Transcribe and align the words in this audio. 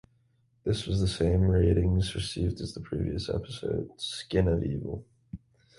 This 0.63 0.87
was 0.87 0.99
the 0.99 1.07
same 1.07 1.43
ratings 1.43 2.15
received 2.15 2.59
as 2.59 2.73
the 2.73 2.79
previous 2.79 3.29
episode, 3.29 3.91
"Skin 4.01 4.47
of 4.47 4.63
Evil". 4.63 5.05